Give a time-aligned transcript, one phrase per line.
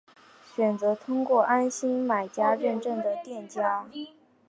[0.55, 3.85] 选择通过安心卖家认证的店家